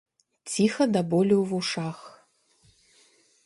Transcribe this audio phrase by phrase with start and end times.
[0.51, 1.99] Ціха да болю ў вушах.